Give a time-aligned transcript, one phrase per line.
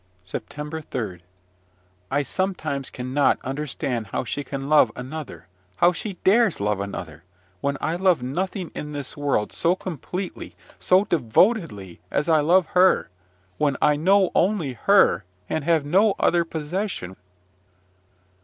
[0.23, 1.21] SEPTEMBER 3.
[2.09, 7.23] I sometimes cannot understand how she can love another, how she dares love another,
[7.59, 13.11] when I love nothing in this world so completely, so devotedly, as I love her,
[13.59, 17.15] when I know only her, and have no other possession.